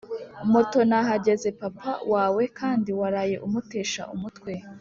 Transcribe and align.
moto 0.51 0.79
nahageze 0.89 1.49
papa 1.61 1.91
wawe 2.13 2.43
kandi 2.59 2.89
waraye 2.99 3.35
umutesha 3.47 4.01
umutwe 4.15 4.51